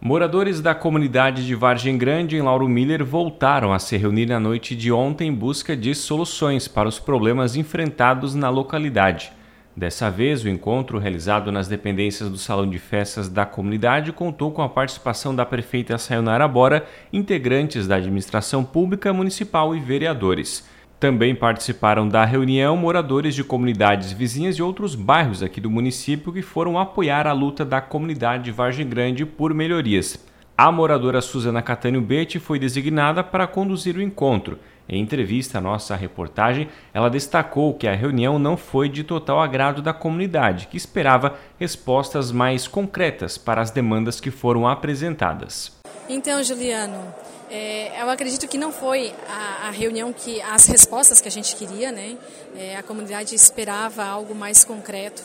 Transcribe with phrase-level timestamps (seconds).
[0.00, 4.76] Moradores da comunidade de Vargem Grande, em Lauro Miller, voltaram a se reunir na noite
[4.76, 9.32] de ontem em busca de soluções para os problemas enfrentados na localidade.
[9.76, 14.62] Dessa vez, o encontro realizado nas dependências do Salão de Festas da comunidade contou com
[14.62, 20.64] a participação da prefeita Sayonara Bora, integrantes da administração pública municipal e vereadores.
[21.00, 26.42] Também participaram da reunião moradores de comunidades vizinhas de outros bairros aqui do município que
[26.42, 30.18] foram apoiar a luta da comunidade de Vargem Grande por melhorias.
[30.56, 34.58] A moradora Suzana Catânio Betti foi designada para conduzir o encontro.
[34.88, 39.80] Em entrevista à nossa reportagem, ela destacou que a reunião não foi de total agrado
[39.80, 45.77] da comunidade, que esperava respostas mais concretas para as demandas que foram apresentadas.
[46.08, 47.14] Então, Juliano,
[47.50, 51.54] é, eu acredito que não foi a, a, reunião que as respostas que a gente
[51.54, 52.16] queria, né?
[52.56, 55.22] É, a comunidade esperava algo mais concreto.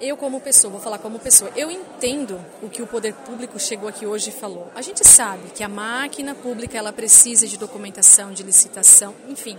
[0.00, 3.90] Eu como pessoa, vou falar como pessoa, eu entendo o que o poder público chegou
[3.90, 4.70] aqui hoje e falou.
[4.74, 9.58] A gente sabe que a máquina pública ela precisa de documentação, de licitação, enfim.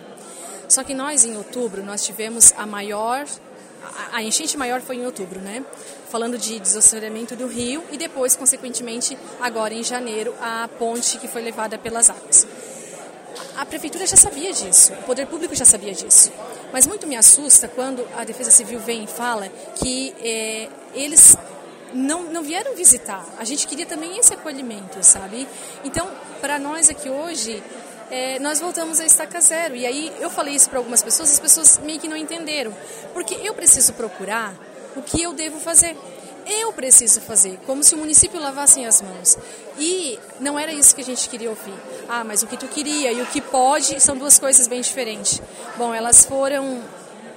[0.68, 3.28] Só que nós em outubro nós tivemos a maior
[4.12, 5.64] a enchente maior foi em outubro, né?
[6.10, 11.42] Falando de desassoreamento do rio e depois, consequentemente, agora em janeiro, a ponte que foi
[11.42, 12.48] levada pelas águas.
[13.56, 16.32] A prefeitura já sabia disso, o poder público já sabia disso.
[16.72, 21.36] Mas muito me assusta quando a Defesa Civil vem e fala que é, eles
[21.94, 23.26] não, não vieram visitar.
[23.38, 25.48] A gente queria também esse acolhimento, sabe?
[25.84, 27.62] Então, para nós aqui hoje,
[28.12, 29.76] é, nós voltamos a estaca zero.
[29.76, 32.76] E aí eu falei isso para algumas pessoas, as pessoas meio que não entenderam.
[33.14, 34.54] Porque eu preciso procurar
[34.96, 35.98] o que eu devo fazer.
[36.46, 39.38] Eu preciso fazer, como se o município lavasse as mãos.
[39.78, 41.74] E não era isso que a gente queria ouvir.
[42.10, 45.42] Ah, mas o que tu queria e o que pode são duas coisas bem diferentes.
[45.78, 46.82] Bom, elas foram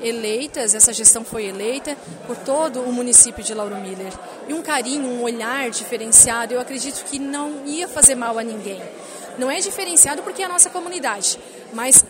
[0.01, 4.13] eleitas, essa gestão foi eleita por todo o município de Lauro Miller.
[4.49, 8.83] E um carinho, um olhar diferenciado, eu acredito que não ia fazer mal a ninguém.
[9.39, 11.39] Não é diferenciado porque é a nossa comunidade,
[11.73, 12.05] mas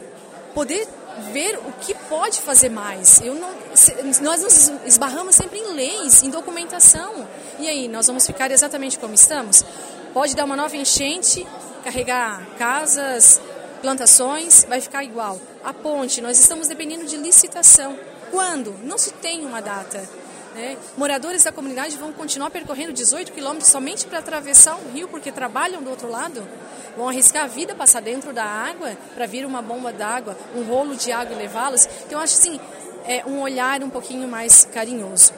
[0.54, 0.86] poder
[1.32, 3.20] ver o que pode fazer mais.
[3.20, 3.50] Eu não,
[4.22, 7.26] nós nos esbarramos sempre em leis, em documentação.
[7.58, 9.64] E aí, nós vamos ficar exatamente como estamos?
[10.12, 11.46] Pode dar uma nova enchente,
[11.82, 13.40] carregar casas,
[13.80, 15.40] plantações, vai ficar igual.
[15.62, 17.98] A ponte, nós estamos dependendo de licitação.
[18.30, 18.74] Quando?
[18.82, 20.08] Não se tem uma data.
[20.54, 20.76] Né?
[20.96, 25.82] Moradores da comunidade vão continuar percorrendo 18 quilômetros somente para atravessar o rio porque trabalham
[25.82, 26.46] do outro lado?
[26.96, 30.94] Vão arriscar a vida passar dentro da água para vir uma bomba d'água, um rolo
[30.94, 31.88] de água e levá-los?
[32.06, 32.60] Então, acho assim,
[33.04, 35.32] é um olhar um pouquinho mais carinhoso.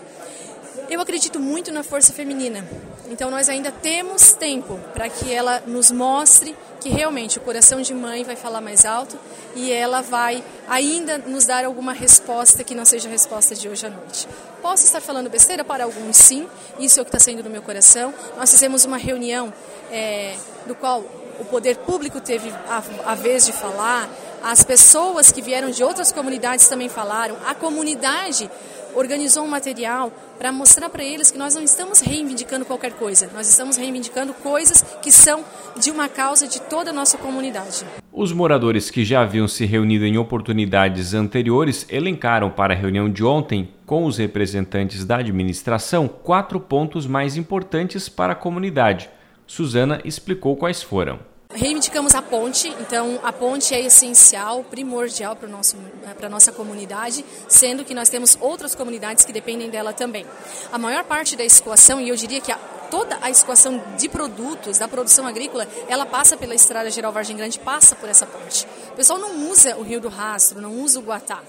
[0.89, 2.65] Eu acredito muito na força feminina.
[3.09, 7.93] Então nós ainda temos tempo para que ela nos mostre que realmente o coração de
[7.93, 9.19] mãe vai falar mais alto
[9.57, 13.87] e ela vai ainda nos dar alguma resposta que não seja a resposta de hoje
[13.87, 14.29] à noite.
[14.63, 16.49] Posso estar falando besteira para alguns, sim,
[16.79, 18.15] isso é o que está saindo do meu coração.
[18.37, 19.53] Nós fizemos uma reunião
[19.91, 20.37] é,
[20.67, 21.01] do qual
[21.41, 24.09] o poder público teve a, a vez de falar,
[24.43, 28.49] as pessoas que vieram de outras comunidades também falaram, a comunidade
[28.97, 33.49] organizou um material para mostrar para eles que nós não estamos reivindicando qualquer coisa, nós
[33.49, 35.45] estamos reivindicando coisas que são
[35.79, 37.85] de uma causa de toda a nossa comunidade.
[38.11, 43.23] Os moradores que já haviam se reunido em oportunidades anteriores elencaram para a reunião de
[43.23, 49.11] ontem com os representantes da administração quatro pontos mais importantes para a comunidade.
[49.47, 51.21] Suzana explicou quais foram.
[51.55, 57.95] Reivindicamos a ponte, então a ponte é essencial, primordial para a nossa comunidade, sendo que
[57.95, 60.27] nós temos outras comunidades que dependem dela também.
[60.73, 62.59] A maior parte da escoação, e eu diria que a,
[62.91, 67.59] toda a escoação de produtos, da produção agrícola, ela passa pela Estrada Geral Vargem Grande,
[67.59, 68.67] passa por essa ponte.
[68.93, 71.43] O pessoal não usa o Rio do Rastro, não usa o Guatá.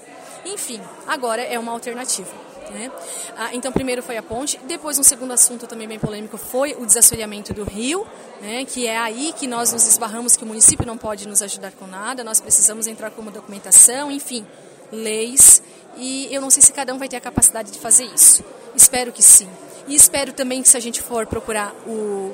[0.44, 2.47] Enfim, agora é uma alternativa.
[2.70, 2.90] Né?
[3.36, 6.84] Ah, então, primeiro foi a ponte, depois um segundo assunto também bem polêmico foi o
[6.84, 8.06] desassoreamento do rio,
[8.40, 8.64] né?
[8.64, 11.86] que é aí que nós nos esbarramos que o município não pode nos ajudar com
[11.86, 14.46] nada, nós precisamos entrar com uma documentação, enfim,
[14.92, 15.62] leis,
[15.96, 18.44] e eu não sei se cada um vai ter a capacidade de fazer isso.
[18.74, 19.48] Espero que sim.
[19.88, 22.32] E espero também que se a gente for procurar o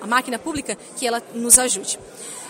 [0.00, 1.98] a, máquina pública, que ela nos ajude.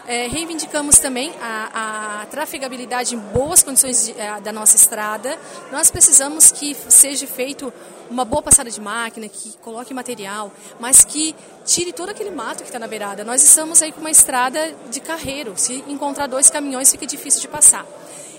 [0.07, 5.39] É, reivindicamos também a, a, trafegabilidade em boas condições de, a, é, da nossa estrada.
[5.71, 7.73] Nós precisamos que seja feito
[8.11, 11.35] uma boa passada de máquina, que coloque material, mas que
[11.65, 13.25] tire todo aquele mato que está na beirada.
[13.25, 15.55] Nós estamos aí com uma estrada de carreiro.
[15.57, 17.87] Se encontrar dois caminhões, fica difícil de passar.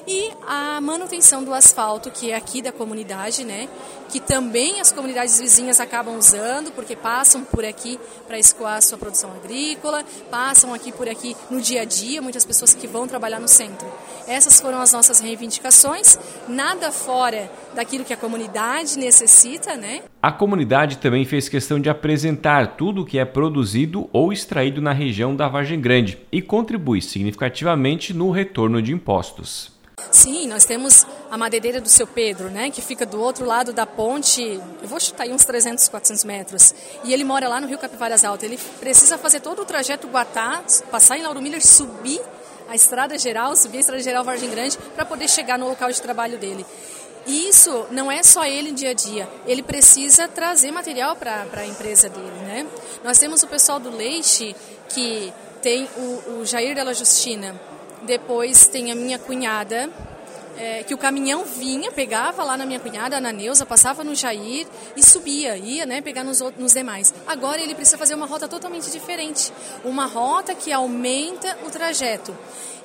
[0.07, 3.67] E a manutenção do asfalto, que é aqui da comunidade, né?
[4.09, 9.31] Que também as comunidades vizinhas acabam usando, porque passam por aqui para escoar sua produção
[9.31, 13.47] agrícola, passam aqui por aqui no dia a dia, muitas pessoas que vão trabalhar no
[13.47, 13.87] centro.
[14.27, 16.17] Essas foram as nossas reivindicações,
[16.47, 20.03] nada fora daquilo que a comunidade necessita, né?
[20.21, 24.93] A comunidade também fez questão de apresentar tudo o que é produzido ou extraído na
[24.93, 29.72] região da Vargem Grande e contribui significativamente no retorno de impostos.
[30.11, 33.85] Sim, nós temos a madeira do seu Pedro, né, que fica do outro lado da
[33.85, 37.77] ponte, eu vou chutar aí uns 300, 400 metros, e ele mora lá no Rio
[37.77, 38.43] Capivaras Alto.
[38.45, 42.21] Ele precisa fazer todo o trajeto Guatá, passar em Lauro Miller, subir
[42.69, 46.01] a estrada geral, subir a estrada geral Vargem Grande, para poder chegar no local de
[46.01, 46.65] trabalho dele.
[47.25, 51.65] E isso não é só ele dia a dia, ele precisa trazer material para a
[51.65, 52.37] empresa dele.
[52.45, 52.67] Né?
[53.03, 54.55] Nós temos o pessoal do leite,
[54.89, 57.59] que tem o, o Jair Della Justina,
[58.05, 59.89] depois tem a minha cunhada,
[60.57, 64.67] é, que o caminhão vinha, pegava lá na minha cunhada, na Neuza, passava no Jair
[64.95, 67.13] e subia, ia né, pegar nos, nos demais.
[67.27, 69.51] Agora ele precisa fazer uma rota totalmente diferente,
[69.83, 72.35] uma rota que aumenta o trajeto.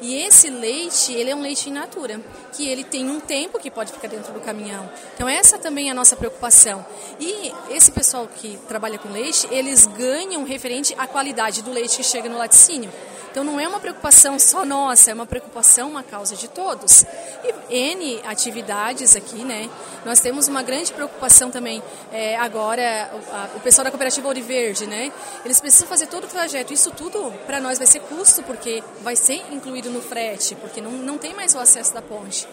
[0.01, 2.21] E esse leite, ele é um leite in natura,
[2.53, 4.89] que ele tem um tempo que pode ficar dentro do caminhão.
[5.15, 6.87] Então essa também é a nossa preocupação.
[7.19, 12.05] E esse pessoal que trabalha com leite, eles ganham referente à qualidade do leite que
[12.05, 12.93] chega no laticínio.
[13.31, 17.05] Então não é uma preocupação só nossa, é uma preocupação, uma causa de todos.
[17.45, 19.69] E N atividades aqui, né?
[20.05, 21.83] Nós temos uma grande preocupação também
[22.13, 25.13] é, agora, o, a, o, pessoal da cooperativa Ouro Verde, né?
[25.45, 26.73] Eles precisam fazer todo o trajeto.
[26.73, 30.91] Isso tudo para nós vai ser custo, porque vai ser incluído no frete, porque não,
[30.91, 32.49] não tem mais o acesso da ponte.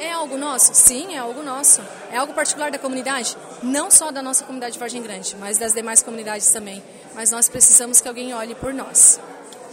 [0.00, 0.74] É algo nosso?
[0.74, 1.82] Sim, é algo nosso.
[2.10, 3.36] É algo particular da comunidade?
[3.62, 6.82] Não só da nossa comunidade de Vargem Grande, mas das demais comunidades também.
[7.14, 9.20] Mas nós precisamos que alguém olhe por nós.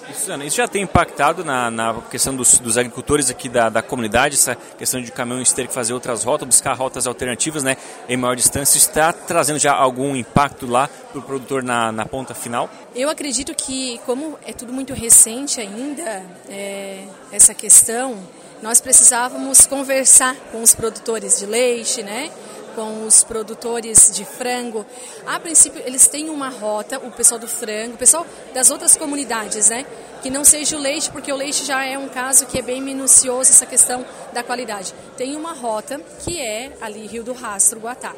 [0.09, 4.55] Isso já tem impactado na, na questão dos, dos, agricultores aqui da, da comunidade, essa
[4.55, 7.77] questão de caminhões ter que fazer outras rotas, buscar rotas alternativas né,
[8.07, 12.33] em maior distância, está trazendo já algum impacto lá para o produtor na, na ponta
[12.33, 12.69] final?
[12.95, 18.17] Eu acredito que, como é tudo muito recente ainda, é, essa questão,
[18.61, 22.31] nós precisávamos conversar com os produtores de leite, né?
[22.77, 24.85] Com os produtores de frango.
[25.25, 29.69] A princípio, eles têm uma rota, o pessoal do frango, o pessoal das outras comunidades,
[29.69, 29.83] né?
[30.21, 32.79] Que não seja o leite, porque o leite já é um caso que é bem
[32.79, 34.93] minucioso essa questão da qualidade.
[35.17, 38.13] Tem uma rota que é ali Rio do Rastro, Guatá.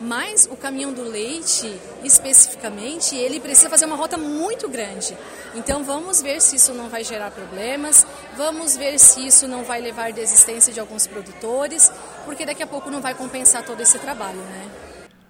[0.00, 1.70] Mas o caminhão do leite,
[2.02, 5.16] especificamente, ele precisa fazer uma rota muito grande.
[5.54, 9.80] Então vamos ver se isso não vai gerar problemas, vamos ver se isso não vai
[9.80, 11.92] levar desistência de alguns produtores,
[12.24, 14.68] porque daqui a pouco não vai compensar todo esse trabalho, né?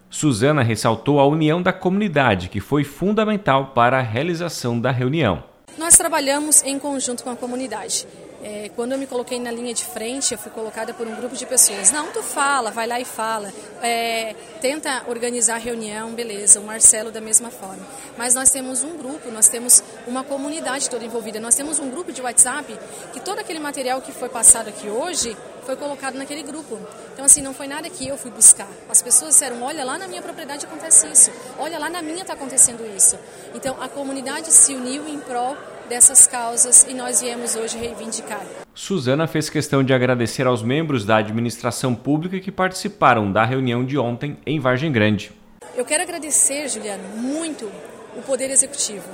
[0.09, 5.45] Suzana ressaltou a união da comunidade, que foi fundamental para a realização da reunião.
[5.79, 8.07] Nós trabalhamos em conjunto com a comunidade.
[8.43, 11.37] É, quando eu me coloquei na linha de frente, eu fui colocada por um grupo
[11.37, 11.91] de pessoas.
[11.91, 13.53] Não, tu fala, vai lá e fala.
[13.83, 16.59] É, tenta organizar reunião, beleza.
[16.59, 17.87] O Marcelo da mesma forma.
[18.17, 21.39] Mas nós temos um grupo, nós temos uma comunidade toda envolvida.
[21.39, 22.79] Nós temos um grupo de WhatsApp
[23.13, 26.79] que todo aquele material que foi passado aqui hoje foi colocado naquele grupo.
[27.13, 28.69] Então, assim, não foi nada que eu fui buscar.
[28.89, 31.31] As pessoas disseram: olha, lá na minha propriedade acontece isso.
[31.59, 33.19] Olha, lá na minha está acontecendo isso.
[33.55, 35.57] Então, a comunidade se uniu em prol
[35.91, 38.47] dessas causas e nós viemos hoje reivindicar.
[38.73, 43.99] Suzana fez questão de agradecer aos membros da administração pública que participaram da reunião de
[43.99, 45.33] ontem em Vargem Grande.
[45.75, 47.69] Eu quero agradecer, Juliano, muito
[48.17, 49.09] o Poder Executivo,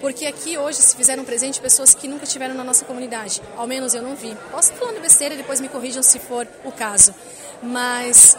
[0.00, 3.94] porque aqui hoje se fizeram presente pessoas que nunca estiveram na nossa comunidade, ao menos
[3.94, 4.36] eu não vi.
[4.50, 7.14] Posso estar falando besteira, depois me corrijam se for o caso,
[7.62, 8.36] mas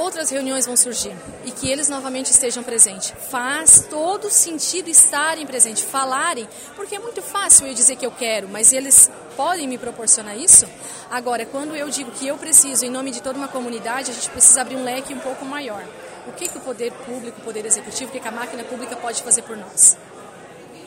[0.00, 1.14] outras reuniões vão surgir
[1.44, 3.12] e que eles novamente estejam presentes.
[3.30, 8.48] Faz todo sentido estarem presentes, falarem, porque é muito fácil eu dizer que eu quero,
[8.48, 10.66] mas eles podem me proporcionar isso.
[11.10, 14.30] Agora, quando eu digo que eu preciso, em nome de toda uma comunidade, a gente
[14.30, 15.84] precisa abrir um leque um pouco maior.
[16.26, 18.96] O que, que o poder público, o poder executivo, o que, que a máquina pública
[18.96, 19.96] pode fazer por nós?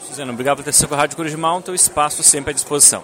[0.08, 3.04] Suzana, obrigado por ter sido com a Rádio Malta, o espaço sempre à disposição.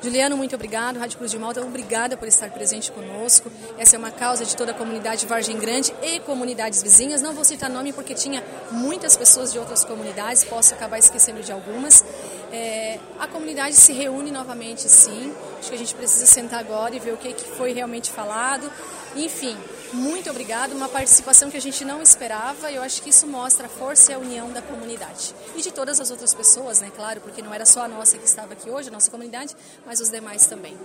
[0.00, 0.96] Juliano, muito obrigado.
[0.98, 3.50] Rádio Cruz de Malta, obrigada por estar presente conosco.
[3.76, 7.20] Essa é uma causa de toda a comunidade Vargem Grande e comunidades vizinhas.
[7.20, 11.50] Não vou citar nome porque tinha muitas pessoas de outras comunidades, posso acabar esquecendo de
[11.50, 12.04] algumas.
[12.52, 15.34] É, a comunidade se reúne novamente, sim.
[15.58, 18.70] Acho que a gente precisa sentar agora e ver o que, que foi realmente falado.
[19.16, 19.56] Enfim,
[19.92, 20.72] muito obrigado.
[20.72, 24.12] Uma participação que a gente não esperava e eu acho que isso mostra a força
[24.12, 25.34] e a união da comunidade.
[25.56, 26.90] E de todas as outras pessoas, né?
[26.94, 29.54] Claro, porque não era só a nossa que estava aqui hoje, a nossa comunidade,
[29.86, 30.76] mas os demais também.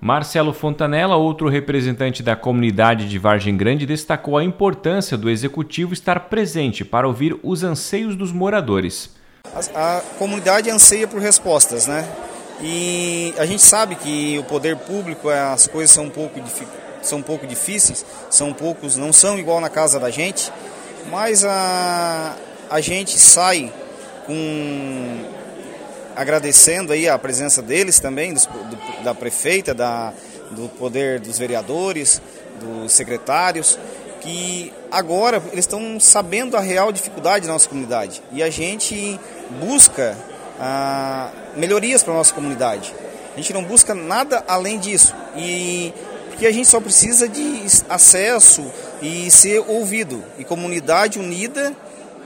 [0.00, 6.18] Marcelo Fontanella, outro representante da comunidade de Vargem Grande, destacou a importância do executivo estar
[6.28, 9.10] presente para ouvir os anseios dos moradores.
[9.74, 12.08] A, a comunidade anseia por respostas, né?
[12.60, 16.40] E a gente sabe que o poder público, as coisas são um pouco,
[17.02, 20.52] são um pouco difíceis, são poucos, não são igual na casa da gente,
[21.10, 22.36] mas a,
[22.70, 23.72] a gente sai
[24.26, 25.24] com
[26.14, 30.12] agradecendo aí a presença deles também, do, do, da prefeita, da,
[30.50, 32.20] do poder dos vereadores,
[32.60, 33.78] dos secretários,
[34.20, 39.18] que agora eles estão sabendo a real dificuldade da nossa comunidade e a gente
[39.60, 40.16] busca
[40.60, 42.94] ah, melhorias para a nossa comunidade.
[43.32, 45.92] A gente não busca nada além disso e
[46.32, 48.64] porque a gente só precisa de acesso
[49.00, 51.72] e ser ouvido e comunidade unida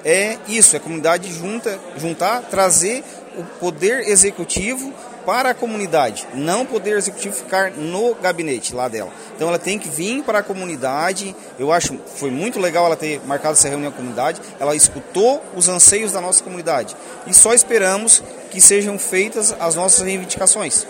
[0.04, 3.02] é isso, é comunidade junta, juntar, trazer
[3.36, 4.94] o poder executivo
[5.26, 9.10] para a comunidade, não poder executivo ficar no gabinete lá dela.
[9.34, 11.34] Então ela tem que vir para a comunidade.
[11.58, 14.40] Eu acho foi muito legal ela ter marcado essa reunião com a comunidade.
[14.60, 16.96] Ela escutou os anseios da nossa comunidade
[17.26, 18.22] e só esperamos
[18.52, 20.86] que sejam feitas as nossas reivindicações.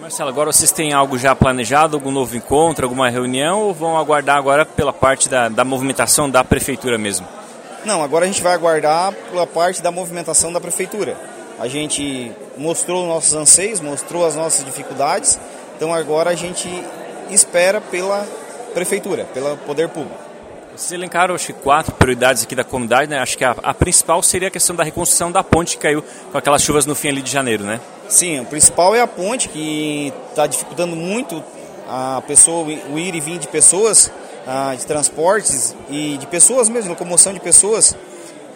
[0.00, 4.38] Marcelo, agora vocês têm algo já planejado, algum novo encontro, alguma reunião ou vão aguardar
[4.38, 7.28] agora pela parte da, da movimentação da prefeitura mesmo?
[7.84, 11.18] Não, agora a gente vai aguardar pela parte da movimentação da prefeitura.
[11.58, 15.38] A gente mostrou nossos anseios, mostrou as nossas dificuldades,
[15.76, 16.66] então agora a gente
[17.30, 18.26] espera pela
[18.72, 20.29] prefeitura, pelo poder público.
[20.80, 23.18] Vocês elencaram, acho que, quatro prioridades aqui da comunidade, né?
[23.18, 26.38] Acho que a, a, principal seria a questão da reconstrução da ponte que caiu com
[26.38, 27.78] aquelas chuvas no fim ali de janeiro, né?
[28.08, 31.44] Sim, o principal é a ponte, que está dificultando muito
[31.86, 34.10] a pessoa, o ir e vir de pessoas
[34.78, 37.94] de transportes e de pessoas mesmo, locomoção de pessoas.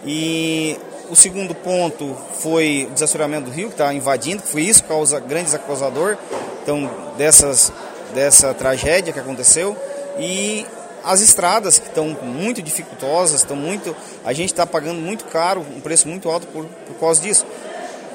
[0.06, 0.78] E
[1.10, 5.20] o segundo ponto foi o desassoreamento do rio, que está invadindo, que foi isso, causa
[5.20, 6.16] grandes causador
[6.62, 7.70] então, dessas,
[8.14, 9.76] dessa tragédia que aconteceu.
[10.18, 10.64] E
[11.04, 13.94] as estradas que estão muito dificultosas, estão muito.
[14.24, 17.46] A gente está pagando muito caro, um preço muito alto por, por causa disso.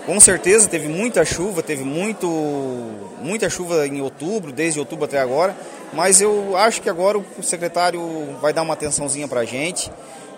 [0.05, 2.27] Com certeza teve muita chuva, teve muito,
[3.22, 5.55] muita chuva em outubro, desde outubro até agora,
[5.93, 8.01] mas eu acho que agora o secretário
[8.41, 9.91] vai dar uma atençãozinha para a gente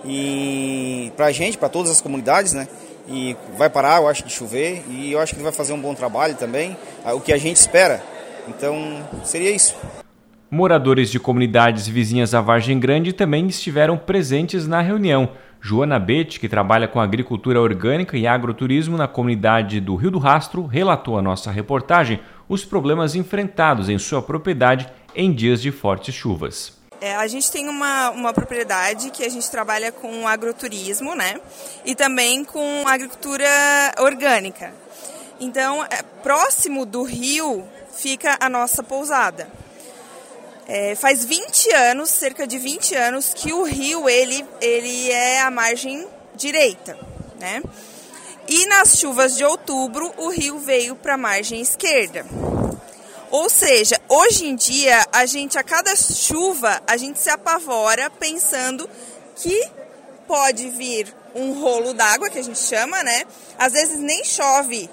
[0.04, 2.68] e para a gente, para todas as comunidades, né?
[3.08, 5.80] E vai parar, eu acho, de chover e eu acho que ele vai fazer um
[5.80, 8.04] bom trabalho também, o que a gente espera.
[8.50, 9.76] Então, seria isso.
[10.54, 15.32] Moradores de comunidades vizinhas à Vargem Grande também estiveram presentes na reunião.
[15.62, 20.66] Joana Bete, que trabalha com agricultura orgânica e agroturismo na comunidade do Rio do Rastro,
[20.66, 26.78] relatou à nossa reportagem os problemas enfrentados em sua propriedade em dias de fortes chuvas.
[27.00, 31.40] É, a gente tem uma, uma propriedade que a gente trabalha com agroturismo, né?
[31.86, 33.48] E também com agricultura
[34.00, 34.74] orgânica.
[35.40, 39.61] Então, é, próximo do rio fica a nossa pousada.
[40.68, 45.52] É, faz 20 anos, cerca de 20 anos, que o rio ele, ele é a
[45.52, 46.98] margem direita,
[47.40, 47.62] né?
[48.48, 52.26] E nas chuvas de outubro, o rio veio para a margem esquerda.
[53.30, 58.90] Ou seja, hoje em dia, a gente, a cada chuva, a gente se apavora pensando
[59.36, 59.70] que
[60.28, 63.24] pode vir um rolo d'água, que a gente chama, né?
[63.58, 64.90] Às vezes nem chove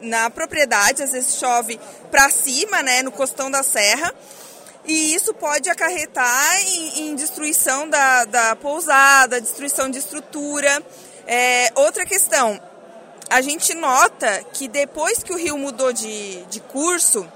[0.00, 1.78] na propriedade, às vezes chove
[2.10, 4.12] para cima, né, no costão da serra.
[4.84, 10.82] E isso pode acarretar em, em destruição da, da, pousada, destruição de estrutura.
[11.26, 12.60] É, outra questão,
[13.30, 17.26] a gente nota que depois que o rio mudou de, de curso,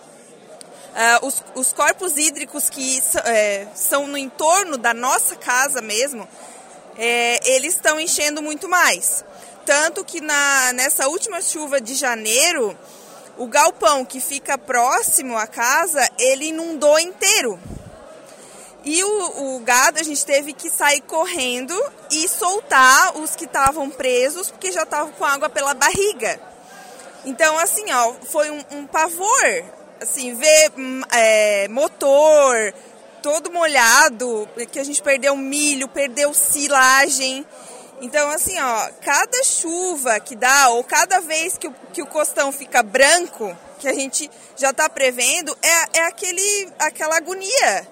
[0.96, 6.26] Uh, os, os, corpos hídricos que é, são no entorno da nossa casa mesmo,
[6.96, 9.22] é, eles estão enchendo muito mais.
[9.66, 12.74] Tanto que na, nessa última chuva de janeiro,
[13.36, 17.58] o galpão que fica próximo à casa, ele inundou inteiro.
[18.84, 21.74] E o, o gado, a gente teve que sair correndo
[22.10, 26.40] e soltar os que estavam presos, porque já estavam com água pela barriga.
[27.24, 29.64] Então, assim, ó, foi um, um pavor
[30.00, 32.74] assim, ver hum, é, motor
[33.22, 37.44] todo molhado, que a gente perdeu milho, perdeu silagem.
[38.00, 42.52] Então, assim, ó, cada chuva que dá, ou cada vez que o, que o costão
[42.52, 47.88] fica branco, que a gente já está prevendo, é, é aquele, aquela agonia.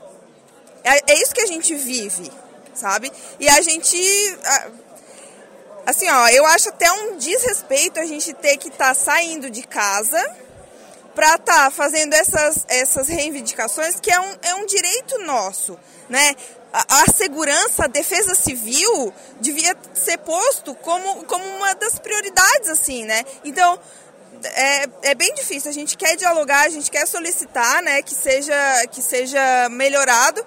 [0.83, 2.31] É, é isso que a gente vive,
[2.75, 3.11] sabe?
[3.41, 3.99] E a gente.
[5.87, 9.63] Assim, ó, eu acho até um desrespeito a gente ter que estar tá saindo de
[9.63, 10.19] casa
[11.15, 16.35] para estar tá fazendo essas, essas reivindicações, que é um, é um direito nosso, né?
[16.77, 23.05] A, a, segurança, a defesa civil devia ser posto como, como uma das prioridades, assim,
[23.05, 23.23] né?
[23.45, 23.79] Então,
[24.43, 25.71] é, é bem difícil.
[25.71, 28.55] A gente quer dialogar, a gente quer solicitar, né, que seja,
[28.91, 30.45] que seja melhorado,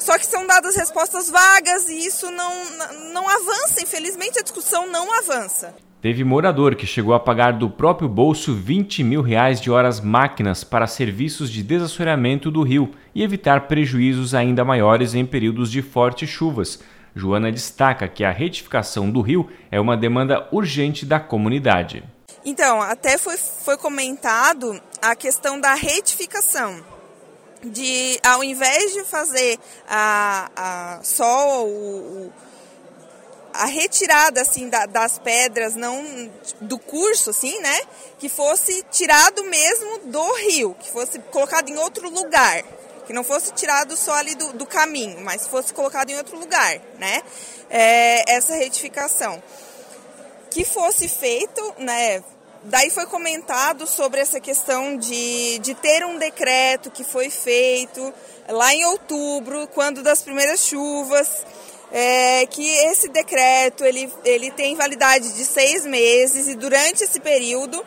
[0.00, 2.64] Só que são dadas respostas vagas e isso não,
[3.12, 3.80] não avança.
[3.80, 5.74] Infelizmente, a discussão não avança.
[6.00, 10.62] Teve morador que chegou a pagar do próprio bolso 20 mil reais de horas máquinas
[10.62, 16.30] para serviços de desassoreamento do rio e evitar prejuízos ainda maiores em períodos de fortes
[16.30, 16.78] chuvas.
[17.16, 22.04] Joana destaca que a retificação do rio é uma demanda urgente da comunidade.
[22.44, 26.80] Então, até foi, foi comentado a questão da retificação.
[27.60, 32.32] De, ao invés de fazer a, a, só o,
[33.52, 37.80] a retirada assim da, das pedras não do curso assim né?
[38.18, 42.62] Que fosse tirado mesmo do rio que fosse colocado em outro lugar.
[43.06, 46.80] Que não fosse tirado só ali do, do caminho mas fosse colocado em outro lugar
[46.98, 47.22] né?
[47.70, 49.42] É, essa retificação.
[50.50, 52.22] Que fosse feito né?
[52.64, 58.12] Daí foi comentado sobre essa questão de, de ter um decreto que foi feito
[58.48, 61.44] lá em outubro, quando das primeiras chuvas,
[61.90, 67.84] é, que esse decreto ele, ele tem validade de seis meses e durante esse período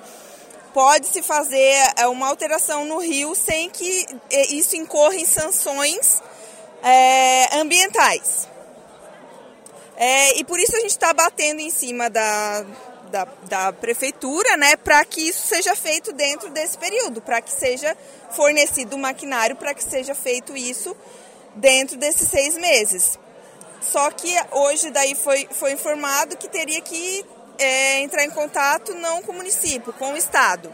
[0.74, 6.22] pode-se fazer é, uma alteração no rio sem que é, isso incorra em sanções
[6.84, 8.48] é, ambientais.
[9.96, 12.65] É, e por isso a gente está batendo em cima da,
[13.12, 17.96] da, da prefeitura, né, para que isso seja feito dentro desse período, para que seja
[18.31, 20.96] fornecido o maquinário, para que seja feito isso
[21.55, 23.20] dentro desses seis meses.
[23.81, 27.25] Só que hoje daí foi, foi informado que teria que
[27.57, 30.73] é, entrar em contato não com o município, com o Estado.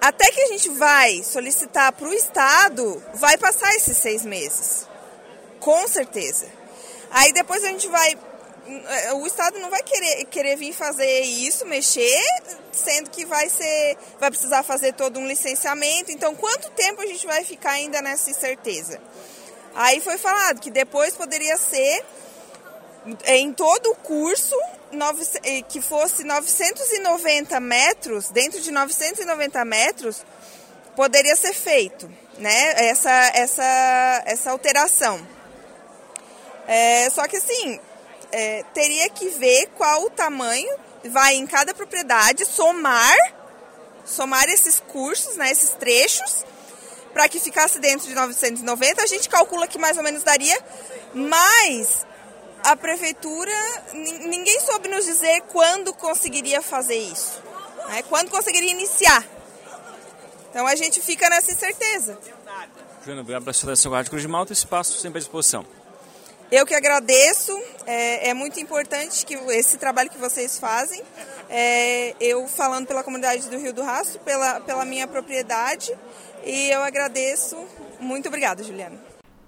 [0.00, 4.88] Até que a gente vai solicitar para o Estado, vai passar esses seis meses.
[5.60, 6.46] Com certeza.
[7.10, 8.18] Aí depois a gente vai
[8.88, 12.22] é, o Estado não vai querer, querer vir fazer isso, mexer,
[12.72, 16.12] sendo que vai ser, vai precisar fazer todo um licenciamento.
[16.12, 19.00] Então, quanto tempo a gente vai ficar ainda nessa incerteza?
[19.74, 22.04] Aí foi falado que depois poderia ser
[23.24, 24.56] é, em todo o curso
[25.42, 30.24] é, que fosse 990 metros, dentro de 990 metros,
[30.94, 32.88] poderia ser feito, né?
[32.88, 35.26] Essa, essa, essa alteração.
[36.68, 37.80] É, só que assim,
[38.30, 40.74] é, teria que ver qual o tamanho,
[41.04, 43.16] vai em cada propriedade, somar,
[44.04, 46.44] somar esses cursos, né, esses trechos,
[47.12, 49.02] para que ficasse dentro de 990.
[49.02, 50.58] A gente calcula que mais ou menos daria,
[51.14, 52.06] mas
[52.64, 53.52] a prefeitura,
[53.92, 57.42] ninguém soube nos dizer quando conseguiria fazer isso,
[57.88, 59.24] né, quando conseguiria iniciar.
[60.50, 62.18] Então a gente fica nessa incerteza.
[63.04, 65.66] Joana, obrigado pela sua Guarda Cruz de Malta, espaço sempre à disposição.
[66.52, 71.02] Eu que agradeço, é, é, muito importante que esse trabalho que vocês fazem.
[71.54, 75.92] É, eu falando pela comunidade do Rio do Rastro, pela, pela minha propriedade,
[76.46, 77.54] e eu agradeço.
[78.00, 78.96] Muito obrigada, Juliana.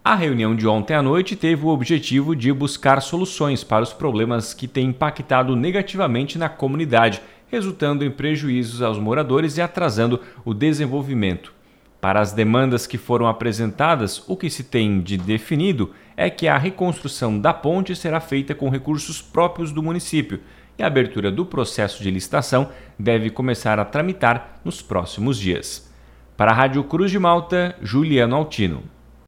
[0.05, 4.53] A reunião de ontem à noite teve o objetivo de buscar soluções para os problemas
[4.53, 11.55] que têm impactado negativamente na comunidade, resultando em prejuízos aos moradores e atrasando o desenvolvimento.
[12.03, 16.59] Para as demandas que foram apresentadas, o que se tem de definido é que a
[16.59, 20.41] reconstrução da ponte será feita com recursos próprios do município
[20.79, 25.91] e a abertura do processo de licitação deve começar a tramitar nos próximos dias.
[26.37, 28.83] Para a Rádio Cruz de Malta, Juliano Altino.